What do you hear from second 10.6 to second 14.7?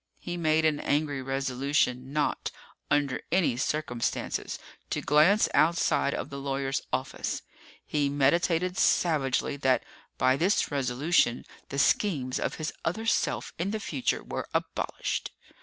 resolution, the schemes of his other self in the future were